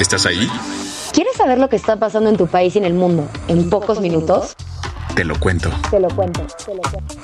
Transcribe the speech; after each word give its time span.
¿Estás 0.00 0.26
ahí? 0.26 0.48
¿Quieres 1.12 1.34
saber 1.36 1.58
lo 1.58 1.68
que 1.68 1.74
está 1.74 1.96
pasando 1.96 2.30
en 2.30 2.36
tu 2.36 2.46
país 2.46 2.76
y 2.76 2.78
en 2.78 2.84
el 2.84 2.94
mundo 2.94 3.28
en 3.48 3.68
pocos 3.68 4.00
minutos? 4.00 4.54
Te 5.16 5.24
lo 5.24 5.38
cuento. 5.40 5.70
Te 5.90 5.98
lo 5.98 6.08
cuento, 6.08 6.46
te 6.64 6.74
lo 6.74 6.82
cuento. 6.82 7.14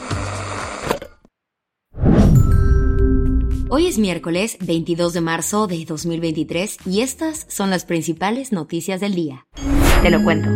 Hoy 3.69 3.87
es 3.87 3.99
miércoles 3.99 4.57
22 4.61 5.13
de 5.13 5.21
marzo 5.21 5.69
de 5.69 5.85
2023 5.85 6.79
y 6.87 7.03
estas 7.03 7.47
son 7.49 7.71
las 7.71 7.85
principales 7.85 8.51
noticias 8.51 9.01
del 9.01 9.15
día. 9.15 9.47
Te 10.03 10.11
lo 10.11 10.23
cuento. 10.25 10.49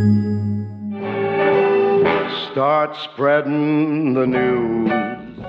Start 2.51 2.97
spreading 3.13 4.15
the 4.15 4.27
news. 4.27 4.91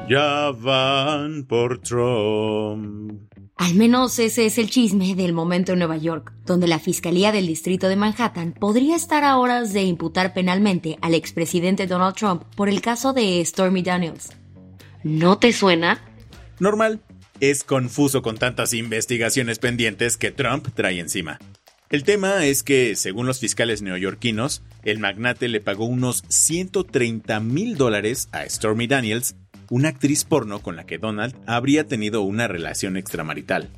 Ya 0.08 0.52
van 0.52 1.46
por 1.48 1.80
Trump. 1.80 3.29
Al 3.60 3.76
menos 3.76 4.18
ese 4.20 4.46
es 4.46 4.58
el 4.58 4.70
chisme 4.70 5.16
del 5.16 5.34
momento 5.34 5.74
en 5.74 5.80
Nueva 5.80 5.98
York, 5.98 6.32
donde 6.46 6.66
la 6.66 6.80
Fiscalía 6.80 7.34
del 7.34 7.46
Distrito 7.46 7.90
de 7.90 7.98
Manhattan 7.98 8.54
podría 8.54 8.96
estar 8.96 9.26
a 9.26 9.36
horas 9.36 9.74
de 9.74 9.84
imputar 9.84 10.34
penalmente 10.34 10.98
al 11.02 11.14
expresidente 11.14 11.86
Donald 11.86 12.16
Trump 12.16 12.44
por 12.56 12.70
el 12.70 12.80
caso 12.80 13.12
de 13.12 13.44
Stormy 13.46 13.84
Daniels. 13.84 14.30
¿No 15.04 15.40
te 15.40 15.52
suena? 15.52 16.02
Normal. 16.60 17.02
Es 17.42 17.66
confuso 17.66 18.22
con 18.22 18.38
tantas 18.38 18.74
investigaciones 18.74 19.60
pendientes 19.60 20.16
que 20.16 20.32
Trump 20.32 20.70
trae 20.74 20.98
encima. 20.98 21.38
El 21.90 22.06
tema 22.06 22.46
es 22.46 22.64
que, 22.64 22.96
según 22.96 23.26
los 23.26 23.42
fiscales 23.42 23.82
neoyorquinos, 23.82 24.62
el 24.84 25.00
magnate 25.00 25.50
le 25.50 25.60
pagó 25.60 25.84
unos 25.84 26.24
130 26.30 27.42
mil 27.42 27.76
dólares 27.76 28.30
a 28.32 28.48
Stormy 28.48 28.88
Daniels, 28.88 29.36
una 29.70 29.90
actriz 29.90 30.24
porno 30.24 30.60
con 30.62 30.76
la 30.76 30.86
que 30.86 30.98
Donald 30.98 31.36
habría 31.46 31.88
tenido 31.88 32.22
una 32.22 32.48
relación 32.48 32.98
extramarital. 32.98 33.70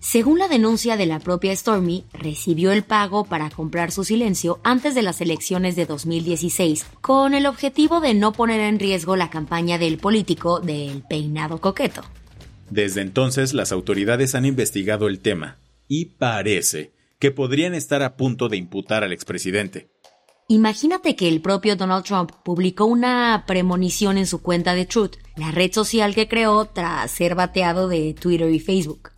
Según 0.00 0.38
la 0.38 0.46
denuncia 0.46 0.96
de 0.96 1.06
la 1.06 1.18
propia 1.18 1.54
Stormy, 1.56 2.04
recibió 2.12 2.70
el 2.70 2.84
pago 2.84 3.24
para 3.24 3.50
comprar 3.50 3.90
su 3.90 4.04
silencio 4.04 4.60
antes 4.62 4.94
de 4.94 5.02
las 5.02 5.20
elecciones 5.20 5.74
de 5.74 5.84
2016, 5.84 6.86
con 7.00 7.34
el 7.34 7.46
objetivo 7.46 8.00
de 8.00 8.14
no 8.14 8.32
poner 8.32 8.60
en 8.60 8.78
riesgo 8.78 9.16
la 9.16 9.30
campaña 9.30 9.78
del 9.78 9.98
político 9.98 10.60
del 10.60 11.02
peinado 11.08 11.60
coqueto. 11.60 12.02
Desde 12.70 13.00
entonces, 13.00 13.52
las 13.52 13.72
autoridades 13.72 14.34
han 14.36 14.44
investigado 14.44 15.08
el 15.08 15.18
tema 15.18 15.58
y 15.88 16.04
parece 16.04 16.92
que 17.18 17.30
podrían 17.30 17.74
estar 17.74 18.02
a 18.02 18.16
punto 18.16 18.48
de 18.48 18.58
imputar 18.58 19.02
al 19.02 19.12
expresidente. 19.12 19.88
Imagínate 20.48 21.16
que 21.16 21.26
el 21.26 21.40
propio 21.42 21.74
Donald 21.74 22.04
Trump 22.04 22.30
publicó 22.44 22.84
una 22.84 23.42
premonición 23.48 24.16
en 24.16 24.26
su 24.26 24.42
cuenta 24.42 24.74
de 24.74 24.86
Truth, 24.86 25.16
la 25.34 25.50
red 25.50 25.72
social 25.72 26.14
que 26.14 26.28
creó 26.28 26.66
tras 26.66 27.10
ser 27.10 27.34
bateado 27.34 27.88
de 27.88 28.14
Twitter 28.14 28.48
y 28.50 28.60
Facebook. 28.60 29.10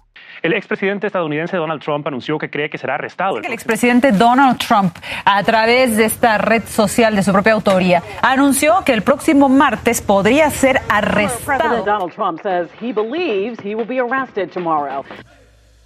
El 0.43 0.55
expresidente 0.55 1.07
estadounidense 1.07 1.59
Donald 1.59 1.83
Trump 1.83 2.07
anunció 2.07 2.39
que 2.39 2.49
cree 2.49 2.71
que 2.71 2.79
será 2.79 2.95
arrestado. 2.95 3.43
El 3.43 3.53
expresidente 3.53 4.13
Donald 4.13 4.57
Trump, 4.57 4.97
a 5.27 5.43
través 5.43 5.99
de 5.99 6.07
esta 6.07 6.39
red 6.39 6.63
social 6.63 7.15
de 7.15 7.23
su 7.23 7.31
propia 7.31 7.53
autoría, 7.53 8.03
anunció 8.23 8.83
que 8.87 8.95
el 8.95 9.03
próximo 9.03 9.51
martes 9.51 10.01
podría 10.01 10.49
ser 10.49 10.81
arrestado. 10.89 11.85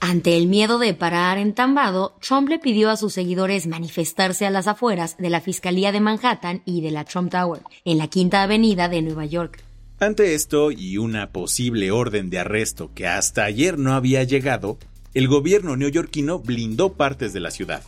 Ante 0.05 0.37
el 0.37 0.49
miedo 0.49 0.81
de 0.81 0.95
parar 0.95 1.39
entambado, 1.39 2.17
Trump 2.21 2.49
le 2.49 2.59
pidió 2.59 2.91
a 2.91 2.97
sus 2.97 3.13
seguidores 3.13 3.69
manifestarse 3.69 4.45
a 4.45 4.51
las 4.51 4.67
afueras 4.67 5.17
de 5.17 5.31
la 5.31 5.41
Fiscalía 5.41 5.93
de 5.93 6.01
Manhattan 6.01 6.61
y 6.65 6.81
de 6.81 6.91
la 6.91 7.05
Trump 7.05 7.31
Tower, 7.31 7.63
en 7.85 7.99
la 7.99 8.09
Quinta 8.09 8.43
Avenida 8.43 8.89
de 8.89 9.01
Nueva 9.01 9.27
York. 9.27 9.62
Ante 10.01 10.35
esto 10.35 10.73
y 10.73 10.99
una 10.99 11.31
posible 11.31 11.93
orden 11.93 12.31
de 12.31 12.41
arresto 12.41 12.91
que 12.93 13.07
hasta 13.07 13.45
ayer 13.45 13.79
no 13.79 13.93
había 13.93 14.25
llegado, 14.25 14.77
el 15.15 15.29
gobierno 15.29 15.77
neoyorquino 15.77 16.41
blindó 16.41 16.95
partes 16.95 17.33
de 17.33 17.39
la 17.39 17.53
ciudad. 17.53 17.85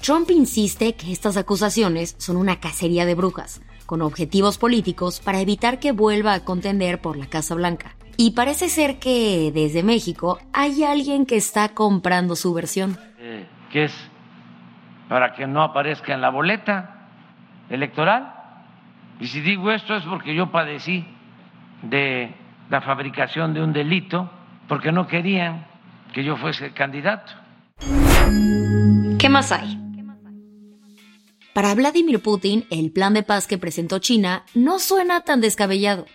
Trump 0.00 0.30
insiste 0.30 0.94
que 0.94 1.12
estas 1.12 1.36
acusaciones 1.36 2.14
son 2.16 2.38
una 2.38 2.60
cacería 2.60 3.04
de 3.04 3.14
brujas, 3.14 3.60
con 3.84 4.00
objetivos 4.00 4.56
políticos 4.56 5.20
para 5.22 5.42
evitar 5.42 5.80
que 5.80 5.92
vuelva 5.92 6.32
a 6.32 6.46
contender 6.46 7.02
por 7.02 7.18
la 7.18 7.26
Casa 7.26 7.54
Blanca. 7.54 7.94
Y 8.16 8.32
parece 8.32 8.68
ser 8.68 8.98
que 8.98 9.50
desde 9.54 9.82
México 9.82 10.38
hay 10.52 10.84
alguien 10.84 11.26
que 11.26 11.36
está 11.36 11.70
comprando 11.70 12.36
su 12.36 12.52
versión. 12.54 12.98
Eh, 13.18 13.46
¿Qué 13.70 13.84
es? 13.84 14.10
Para 15.08 15.32
que 15.32 15.46
no 15.46 15.62
aparezca 15.62 16.14
en 16.14 16.20
la 16.20 16.30
boleta 16.30 17.08
electoral. 17.70 18.34
Y 19.20 19.26
si 19.26 19.40
digo 19.40 19.70
esto 19.70 19.96
es 19.96 20.04
porque 20.04 20.34
yo 20.34 20.50
padecí 20.50 21.04
de 21.82 22.34
la 22.70 22.80
fabricación 22.80 23.54
de 23.54 23.62
un 23.62 23.72
delito, 23.72 24.30
porque 24.68 24.92
no 24.92 25.06
querían 25.06 25.66
que 26.12 26.24
yo 26.24 26.36
fuese 26.36 26.72
candidato. 26.72 27.32
¿Qué 29.18 29.28
más 29.28 29.52
hay? 29.52 29.78
Para 31.52 31.74
Vladimir 31.74 32.22
Putin, 32.22 32.64
el 32.70 32.92
plan 32.92 33.12
de 33.12 33.22
paz 33.22 33.46
que 33.46 33.58
presentó 33.58 33.98
China 33.98 34.44
no 34.54 34.78
suena 34.78 35.20
tan 35.20 35.40
descabellado. 35.42 36.06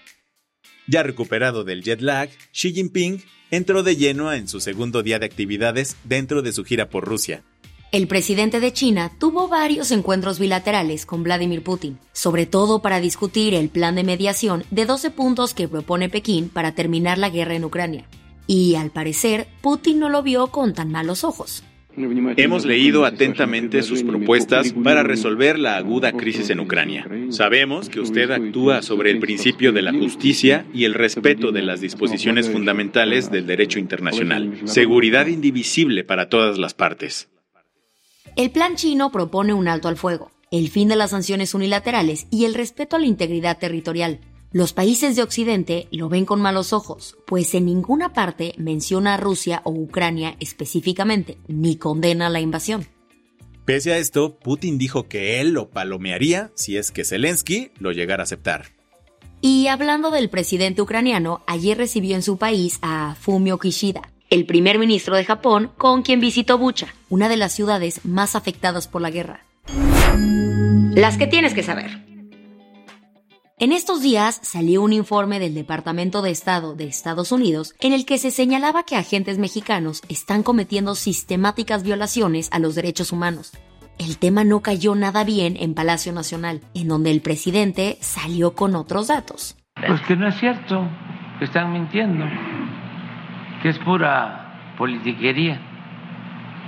Ya 0.88 1.04
recuperado 1.04 1.66
del 1.66 1.84
jet 1.84 2.02
lag, 2.02 2.30
Xi 2.54 2.74
Jinping 2.74 3.22
entró 3.52 3.84
de 3.84 3.98
lleno 3.98 4.32
en 4.32 4.48
su 4.48 4.62
segundo 4.62 5.04
día 5.04 5.20
de 5.20 5.26
actividades 5.26 5.98
dentro 6.06 6.42
de 6.42 6.54
su 6.54 6.64
gira 6.64 6.90
por 6.90 7.06
Rusia. 7.06 7.44
El 7.92 8.08
presidente 8.08 8.60
de 8.60 8.74
China 8.74 9.12
tuvo 9.18 9.48
varios 9.48 9.92
encuentros 9.92 10.40
bilaterales 10.40 11.06
con 11.06 11.24
Vladimir 11.24 11.64
Putin, 11.64 11.98
sobre 12.12 12.46
todo 12.46 12.82
para 12.82 13.00
discutir 13.00 13.54
el 13.54 13.70
plan 13.70 13.96
de 13.96 14.04
mediación 14.04 14.66
de 14.72 14.86
12 14.86 15.12
puntos 15.12 15.54
que 15.54 15.68
propone 15.68 16.10
Pekín 16.10 16.50
para 16.50 16.74
terminar 16.74 17.18
la 17.18 17.30
guerra 17.30 17.56
en 17.56 17.66
Ucrania. 17.66 18.08
Y 18.46 18.76
al 18.76 18.92
parecer, 18.92 19.48
Putin 19.62 20.00
no 20.00 20.10
lo 20.10 20.24
vio 20.24 20.48
con 20.48 20.74
tan 20.74 20.90
malos 20.90 21.24
ojos. 21.24 21.64
Hemos 22.38 22.66
leído 22.66 23.06
atentamente 23.06 23.82
sus 23.82 24.04
propuestas 24.04 24.72
para 24.72 25.02
resolver 25.02 25.58
la 25.58 25.78
aguda 25.78 26.12
crisis 26.12 26.52
en 26.52 26.60
Ucrania. 26.60 27.08
Sabemos 27.30 27.90
que 27.90 28.00
usted 28.00 28.30
actúa 28.30 28.84
sobre 28.84 29.10
el 29.10 29.20
principio 29.20 29.72
de 29.72 29.82
la 29.82 29.92
justicia 29.92 30.68
y 30.74 30.86
el 30.86 30.94
respeto 30.94 31.52
de 31.52 31.64
las 31.64 31.82
disposiciones 31.82 32.50
fundamentales 32.52 33.32
del 33.32 33.48
derecho 33.48 33.80
internacional. 33.80 34.62
Seguridad 34.66 35.26
indivisible 35.26 36.04
para 36.04 36.30
todas 36.30 36.60
las 36.60 36.76
partes. 36.76 37.30
El 38.36 38.52
plan 38.52 38.76
chino 38.76 39.12
propone 39.12 39.56
un 39.56 39.68
alto 39.68 39.88
al 39.88 39.98
fuego, 39.98 40.30
el 40.52 40.70
fin 40.70 40.90
de 40.90 40.96
las 40.96 41.10
sanciones 41.10 41.56
unilaterales 41.56 42.28
y 42.30 42.46
el 42.46 42.54
respeto 42.54 42.96
a 42.96 43.00
la 43.00 43.08
integridad 43.08 43.58
territorial. 43.58 44.20
Los 44.54 44.72
países 44.72 45.18
de 45.18 45.24
Occidente 45.24 45.88
lo 45.92 46.08
ven 46.08 46.26
con 46.26 46.42
malos 46.42 46.72
ojos, 46.72 47.18
pues 47.26 47.54
en 47.54 47.66
ninguna 47.66 48.14
parte 48.14 48.54
menciona 48.58 49.16
a 49.16 49.18
Rusia 49.18 49.62
o 49.66 49.72
Ucrania 49.72 50.38
específicamente, 50.40 51.38
ni 51.48 51.76
condena 51.76 52.30
la 52.30 52.40
invasión. 52.40 52.88
Pese 53.66 53.92
a 53.92 53.98
esto, 53.98 54.40
Putin 54.40 54.78
dijo 54.78 55.10
que 55.10 55.42
él 55.42 55.50
lo 55.50 55.70
palomearía 55.70 56.52
si 56.56 56.78
es 56.78 56.92
que 56.92 57.04
Zelensky 57.04 57.72
lo 57.80 57.92
llegara 57.92 58.24
a 58.24 58.26
aceptar. 58.26 58.68
Y 59.42 59.68
hablando 59.68 60.12
del 60.12 60.30
presidente 60.30 60.82
ucraniano, 60.82 61.44
ayer 61.46 61.78
recibió 61.78 62.16
en 62.16 62.24
su 62.24 62.38
país 62.38 62.80
a 62.82 63.16
Fumio 63.20 63.60
Kishida, 63.60 64.14
el 64.30 64.46
primer 64.46 64.80
ministro 64.80 65.18
de 65.18 65.26
Japón, 65.26 65.72
con 65.78 66.04
quien 66.04 66.22
visitó 66.22 66.58
Bucha, 66.58 66.94
una 67.10 67.28
de 67.28 67.36
las 67.36 67.52
ciudades 67.52 68.06
más 68.06 68.38
afectadas 68.38 68.88
por 68.88 69.02
la 69.02 69.12
guerra. 69.12 69.46
Las 70.96 71.18
que 71.18 71.28
tienes 71.28 71.54
que 71.54 71.64
saber. 71.64 72.07
En 73.60 73.72
estos 73.72 74.04
días 74.04 74.40
salió 74.44 74.84
un 74.84 74.94
informe 74.94 75.40
del 75.40 75.56
Departamento 75.56 76.22
de 76.22 76.30
Estado 76.30 76.76
de 76.76 76.86
Estados 76.86 77.32
Unidos 77.32 77.74
en 77.80 77.92
el 77.92 78.06
que 78.06 78.20
se 78.20 78.30
señalaba 78.30 78.84
que 78.84 78.96
agentes 78.96 79.40
mexicanos 79.40 80.04
están 80.10 80.44
cometiendo 80.44 80.94
sistemáticas 80.94 81.82
violaciones 81.82 82.50
a 82.54 82.60
los 82.60 82.76
derechos 82.76 83.12
humanos. 83.12 83.54
El 83.98 84.20
tema 84.20 84.44
no 84.44 84.60
cayó 84.60 84.94
nada 84.94 85.24
bien 85.24 85.58
en 85.60 85.74
Palacio 85.74 86.14
Nacional, 86.14 86.62
en 86.76 86.88
donde 86.88 87.10
el 87.10 87.22
presidente 87.22 87.98
salió 88.00 88.54
con 88.54 88.76
otros 88.76 89.08
datos. 89.08 89.58
Pues 89.88 90.02
que 90.02 90.16
no 90.16 90.28
es 90.28 90.36
cierto, 90.36 90.88
que 91.40 91.46
están 91.46 91.74
mintiendo, 91.74 92.26
que 93.64 93.70
es 93.70 93.80
pura 93.80 94.76
politiquería. 94.78 95.60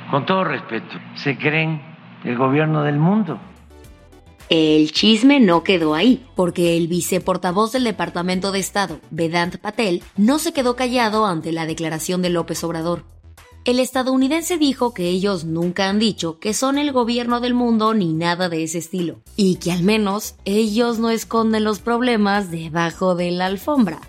Con 0.10 0.26
todo 0.26 0.44
respeto, 0.44 0.98
se 1.14 1.38
creen 1.38 1.84
el 2.24 2.36
gobierno 2.36 2.82
del 2.82 2.98
mundo. 2.98 3.40
El 4.50 4.92
chisme 4.92 5.40
no 5.40 5.64
quedó 5.64 5.94
ahí, 5.94 6.26
porque 6.36 6.76
el 6.76 6.88
viceportavoz 6.88 7.72
del 7.72 7.84
Departamento 7.84 8.52
de 8.52 8.58
Estado, 8.58 9.00
Vedant 9.12 9.58
Patel, 9.58 10.02
no 10.18 10.40
se 10.40 10.54
quedó 10.54 10.76
callado 10.76 11.28
ante 11.28 11.52
la 11.52 11.68
declaración 11.68 12.24
de 12.24 12.32
López 12.32 12.64
Obrador. 12.64 13.04
El 13.64 13.80
estadounidense 13.80 14.58
dijo 14.58 14.96
que 14.96 15.08
ellos 15.08 15.46
nunca 15.46 15.88
han 15.88 16.00
dicho 16.00 16.40
que 16.40 16.56
son 16.56 16.80
el 16.80 16.92
gobierno 16.92 17.42
del 17.42 17.54
mundo 17.54 17.94
ni 17.94 18.12
nada 18.14 18.50
de 18.50 18.64
ese 18.64 18.80
estilo, 18.80 19.22
y 19.36 19.58
que 19.58 19.72
al 19.72 19.84
menos 19.84 20.34
ellos 20.46 20.98
no 20.98 21.12
esconden 21.12 21.64
los 21.64 21.78
problemas 21.78 22.50
debajo 22.50 23.14
de 23.14 23.30
la 23.30 23.46
alfombra. 23.46 24.02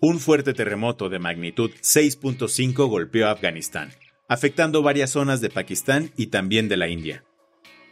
Un 0.00 0.20
fuerte 0.20 0.54
terremoto 0.54 1.08
de 1.08 1.18
magnitud 1.18 1.72
6.5 1.82 2.88
golpeó 2.88 3.26
a 3.26 3.32
Afganistán, 3.32 3.90
afectando 4.28 4.82
varias 4.82 5.10
zonas 5.10 5.40
de 5.40 5.48
Pakistán 5.48 6.12
y 6.16 6.26
también 6.26 6.68
de 6.68 6.76
la 6.76 6.88
India. 6.88 7.24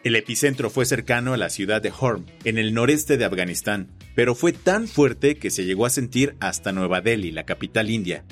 El 0.05 0.15
epicentro 0.15 0.71
fue 0.71 0.85
cercano 0.85 1.33
a 1.33 1.37
la 1.39 1.49
ciudad 1.51 1.83
de 1.83 1.93
Horm, 1.99 2.27
en 2.45 2.59
el 2.59 2.75
noreste 2.75 3.17
de 3.17 3.25
Afganistán, 3.25 3.91
pero 4.15 4.35
fue 4.35 4.53
tan 4.53 4.87
fuerte 4.87 5.39
que 5.39 5.51
se 5.51 5.65
llegó 5.65 5.87
a 5.87 5.91
sentir 5.91 6.37
hasta 6.39 6.73
Nueva 6.73 7.01
Delhi, 7.01 7.33
la 7.33 7.45
capital 7.45 7.91
india. 7.91 8.25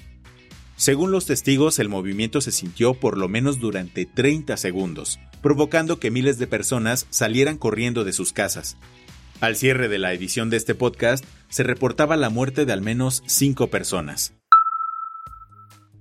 Según 0.77 1.11
los 1.11 1.27
testigos, 1.27 1.79
el 1.79 1.89
movimiento 1.89 2.41
se 2.41 2.53
sintió 2.53 2.95
por 2.95 3.17
lo 3.17 3.29
menos 3.29 3.59
durante 3.59 4.07
30 4.07 4.57
segundos, 4.57 5.19
provocando 5.43 5.99
que 5.99 6.11
miles 6.11 6.39
de 6.39 6.47
personas 6.47 7.07
salieran 7.11 7.57
corriendo 7.57 8.05
de 8.05 8.13
sus 8.13 8.33
casas. 8.33 8.77
Al 9.41 9.57
cierre 9.57 9.89
de 9.89 9.99
la 9.99 10.13
edición 10.13 10.51
de 10.51 10.59
este 10.59 10.75
podcast, 10.75 11.25
se 11.49 11.63
reportaba 11.63 12.17
la 12.17 12.31
muerte 12.31 12.67
de 12.67 12.73
al 12.73 12.83
menos 12.83 13.23
5 13.27 13.69
personas 13.69 14.35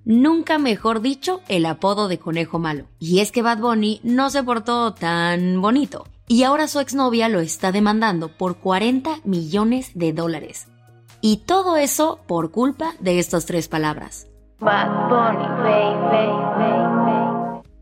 nunca 0.04 0.58
mejor 0.58 1.00
dicho, 1.00 1.40
el 1.48 1.66
apodo 1.66 2.08
de 2.08 2.18
conejo 2.18 2.58
malo. 2.58 2.86
Y 2.98 3.20
es 3.20 3.32
que 3.32 3.42
Bad 3.42 3.58
Bunny 3.58 4.00
no 4.02 4.30
se 4.30 4.42
portó 4.42 4.94
tan 4.94 5.60
bonito. 5.60 6.06
Y 6.26 6.44
ahora 6.44 6.68
su 6.68 6.80
exnovia 6.80 7.28
lo 7.28 7.40
está 7.40 7.72
demandando 7.72 8.28
por 8.28 8.56
40 8.56 9.20
millones 9.24 9.90
de 9.94 10.12
dólares. 10.12 10.68
Y 11.20 11.38
todo 11.38 11.76
eso 11.76 12.20
por 12.26 12.50
culpa 12.50 12.94
de 13.00 13.18
estas 13.18 13.46
tres 13.46 13.68
palabras. 13.68 14.26
Bad 14.60 15.08
Bunny, 15.08 15.44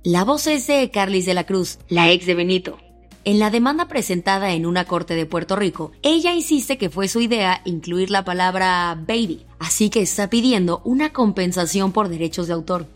La 0.05 0.25
voz 0.25 0.49
es 0.49 0.67
de 0.67 0.91
Carlis 0.91 1.27
de 1.27 1.35
la 1.35 1.45
Cruz, 1.45 1.79
la 1.89 2.11
ex 2.11 2.27
de 2.27 2.35
Benito. 2.35 2.79
En 3.25 3.39
la 3.39 3.51
demanda 3.51 3.87
presentada 3.87 4.53
en 4.53 4.67
una 4.67 4.85
corte 4.85 5.15
de 5.15 5.27
Puerto 5.27 5.55
Rico, 5.55 5.93
ella 6.03 6.35
insiste 6.35 6.77
que 6.77 6.91
fue 6.91 7.07
su 7.07 7.21
idea 7.21 7.61
incluir 7.65 8.11
la 8.11 8.25
palabra 8.25 8.97
baby, 9.07 9.47
así 9.61 9.91
que 9.91 10.01
está 10.03 10.29
pidiendo 10.29 10.83
una 10.85 11.13
compensación 11.13 11.93
por 11.93 12.09
derechos 12.09 12.49
de 12.49 12.55
autor. 12.55 12.87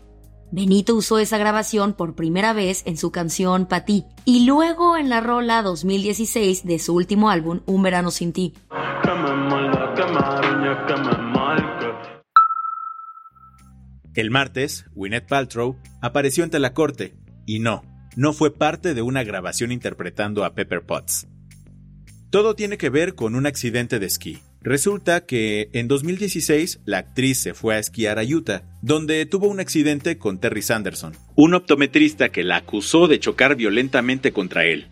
Benito 0.51 0.95
usó 0.95 1.19
esa 1.19 1.37
grabación 1.37 1.93
por 1.93 2.13
primera 2.13 2.51
vez 2.51 2.83
en 2.85 2.97
su 2.97 3.09
canción 3.09 3.69
Ti 3.85 4.03
y 4.25 4.45
luego 4.45 4.97
en 4.97 5.09
la 5.09 5.21
rola 5.21 5.61
2016 5.61 6.65
de 6.65 6.79
su 6.79 6.93
último 6.93 7.29
álbum 7.29 7.61
Un 7.65 7.83
verano 7.83 8.11
sin 8.11 8.33
ti. 8.33 8.53
El 14.13 14.31
martes, 14.31 14.85
Gwyneth 14.93 15.27
Paltrow 15.29 15.77
apareció 16.01 16.43
ante 16.43 16.59
la 16.59 16.73
corte 16.73 17.15
y 17.45 17.59
no, 17.59 17.83
no 18.17 18.33
fue 18.33 18.51
parte 18.51 18.95
de 18.95 19.03
una 19.03 19.23
grabación 19.23 19.71
interpretando 19.71 20.43
a 20.43 20.55
Pepper 20.55 20.81
Potts. 20.81 21.27
Todo 22.31 22.55
tiene 22.55 22.77
que 22.77 22.89
ver 22.89 23.13
con 23.13 23.35
un 23.35 23.45
accidente 23.45 23.99
de 23.99 24.07
esquí. 24.07 24.39
Resulta 24.59 25.25
que 25.25 25.69
en 25.73 25.87
2016 25.87 26.79
la 26.83 26.97
actriz 26.97 27.37
se 27.37 27.53
fue 27.53 27.75
a 27.75 27.79
esquiar 27.79 28.17
a 28.17 28.23
Utah, 28.23 28.63
donde 28.81 29.23
tuvo 29.27 29.47
un 29.47 29.59
accidente 29.59 30.17
con 30.17 30.39
Terry 30.39 30.63
Sanderson, 30.63 31.13
un 31.35 31.53
optometrista 31.53 32.29
que 32.29 32.43
la 32.43 32.57
acusó 32.57 33.07
de 33.07 33.19
chocar 33.19 33.55
violentamente 33.55 34.33
contra 34.33 34.65
él. 34.65 34.87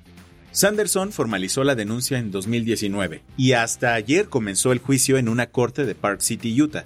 Sanderson 0.52 1.12
formalizó 1.12 1.64
la 1.64 1.74
denuncia 1.74 2.20
en 2.20 2.30
2019 2.30 3.24
y 3.38 3.54
hasta 3.54 3.96
ayer 3.96 4.30
comenzó 4.30 4.72
el 4.72 4.80
juicio 4.80 5.18
en 5.18 5.30
una 5.30 5.48
corte 5.48 5.84
de 5.86 5.96
Park 5.96 6.22
City, 6.22 6.62
Utah. 6.62 6.86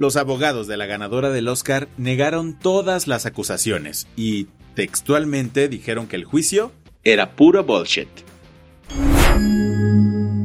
Los 0.00 0.16
abogados 0.16 0.66
de 0.66 0.78
la 0.78 0.86
ganadora 0.86 1.28
del 1.28 1.46
Oscar 1.46 1.86
negaron 1.98 2.58
todas 2.58 3.06
las 3.06 3.26
acusaciones 3.26 4.06
y 4.16 4.46
Textualmente 4.74 5.68
dijeron 5.68 6.06
que 6.06 6.16
el 6.16 6.24
juicio 6.24 6.72
era 7.04 7.36
puro 7.36 7.64
bullshit. 7.64 8.08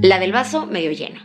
La 0.02 0.20
del 0.20 0.34
vaso 0.34 0.66
medio 0.66 0.92
lleno. 0.92 1.22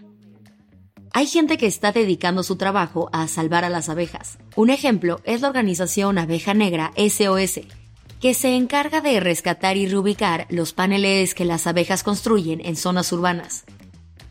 Hay 1.12 1.26
gente 1.26 1.58
que 1.58 1.66
está 1.66 1.90
dedicando 1.90 2.44
su 2.44 2.54
trabajo 2.54 3.10
a 3.12 3.26
salvar 3.26 3.64
a 3.64 3.68
las 3.68 3.88
abejas. 3.88 4.38
Un 4.54 4.70
ejemplo 4.70 5.20
es 5.24 5.40
la 5.40 5.48
organización 5.48 6.16
Abeja 6.16 6.54
Negra 6.54 6.92
SOS, 6.96 7.62
que 8.20 8.34
se 8.34 8.54
encarga 8.54 9.00
de 9.00 9.18
rescatar 9.18 9.76
y 9.76 9.88
reubicar 9.88 10.46
los 10.50 10.72
paneles 10.72 11.34
que 11.34 11.44
las 11.44 11.66
abejas 11.66 12.04
construyen 12.04 12.64
en 12.64 12.76
zonas 12.76 13.12
urbanas. 13.12 13.64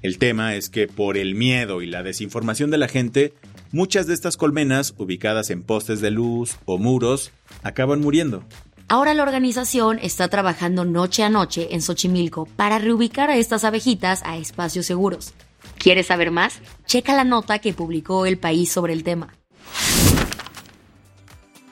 El 0.01 0.19
tema 0.19 0.55
es 0.55 0.69
que 0.69 0.87
por 0.87 1.17
el 1.17 1.35
miedo 1.35 1.81
y 1.81 1.87
la 1.87 2.01
desinformación 2.01 2.71
de 2.71 2.77
la 2.77 2.87
gente, 2.87 3.33
muchas 3.71 4.07
de 4.07 4.13
estas 4.13 4.37
colmenas, 4.37 4.93
ubicadas 4.97 5.49
en 5.49 5.63
postes 5.63 6.01
de 6.01 6.11
luz 6.11 6.57
o 6.65 6.77
muros, 6.77 7.31
acaban 7.63 8.01
muriendo. 8.01 8.43
Ahora 8.87 9.13
la 9.13 9.23
organización 9.23 9.99
está 10.01 10.27
trabajando 10.29 10.83
noche 10.83 11.23
a 11.23 11.29
noche 11.29 11.69
en 11.71 11.81
Xochimilco 11.81 12.47
para 12.55 12.79
reubicar 12.79 13.29
a 13.29 13.37
estas 13.37 13.63
abejitas 13.63 14.21
a 14.23 14.37
espacios 14.37 14.87
seguros. 14.87 15.33
¿Quieres 15.77 16.07
saber 16.07 16.31
más? 16.31 16.59
Checa 16.85 17.15
la 17.15 17.23
nota 17.23 17.59
que 17.59 17.73
publicó 17.73 18.25
El 18.25 18.39
País 18.39 18.71
sobre 18.71 18.93
el 18.93 19.03
tema. 19.03 19.35